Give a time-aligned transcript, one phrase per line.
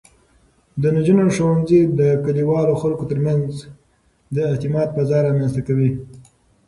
[0.81, 3.49] د نجونو ښوونځی د کلیوالو خلکو ترمنځ
[4.35, 5.91] د اعتماد فضا رامینځته کوي.